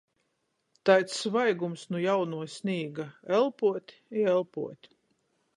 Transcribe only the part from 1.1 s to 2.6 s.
svaigums nu jaunuo